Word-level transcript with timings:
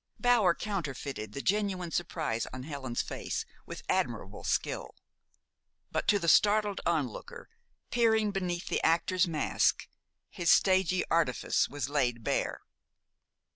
Bower 0.19 0.55
counterfeited 0.55 1.33
the 1.33 1.43
genuine 1.43 1.91
surprise 1.91 2.47
on 2.51 2.63
Helen's 2.63 3.03
face 3.03 3.45
with 3.67 3.83
admirable 3.87 4.43
skill; 4.43 4.95
but, 5.91 6.07
to 6.07 6.17
the 6.17 6.27
startled 6.27 6.81
onlooker, 6.87 7.47
peering 7.91 8.31
beneath 8.31 8.67
the 8.67 8.81
actor's 8.81 9.27
mask, 9.27 9.87
his 10.31 10.49
stagy 10.49 11.05
artifice 11.11 11.69
was 11.69 11.87
laid 11.87 12.23
bare. 12.23 12.61